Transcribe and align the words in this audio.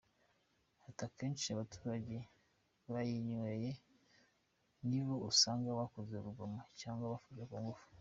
Ati 0.87 1.01
“Akenshi 1.07 1.47
abaturage 1.51 2.15
bayinyweye 2.91 3.71
ni 4.87 4.99
bo 5.05 5.15
usanga 5.29 5.67
bakoze 5.79 6.13
urugomo 6.17 6.59
cyangwa 6.81 7.05
bafashe 7.13 7.43
kungufu. 7.49 7.85